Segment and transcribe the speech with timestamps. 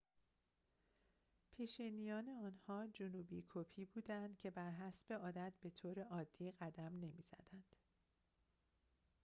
[1.51, 7.75] پیشینیان آنها جنوبی‌کپی بودند که بر حسب عادت به‌طور عادی قدم نمی‌زدند